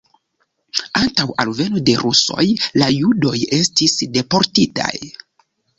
Antaŭ 0.99 1.25
alveno 1.43 1.83
de 1.91 1.95
rusoj 2.01 2.49
la 2.83 2.91
judoj 2.97 3.37
estis 3.61 3.99
deportitaj. 4.19 4.95